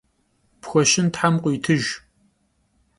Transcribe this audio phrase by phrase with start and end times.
[0.61, 1.87] Pxueşın them khıuitıjj!